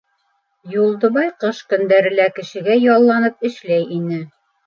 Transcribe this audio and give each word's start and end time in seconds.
Юлдыбай 0.75 1.27
ҡыш 1.43 1.59
көндәре 1.73 2.13
лә 2.21 2.27
кешегә 2.39 2.79
ялланып 2.87 3.49
эшләй 3.51 3.85
ине. 3.99 4.21